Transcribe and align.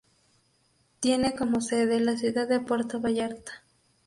Tiene 0.99 1.35
como 1.35 1.61
sede 1.61 1.99
la 1.99 2.17
ciudad 2.17 2.47
de 2.49 2.59
Puerto 2.59 2.99
Vallarta. 3.01 3.61